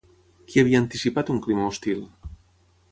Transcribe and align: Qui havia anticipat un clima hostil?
Qui 0.51 0.61
havia 0.61 0.81
anticipat 0.85 1.31
un 1.35 1.41
clima 1.47 1.67
hostil? 1.69 2.05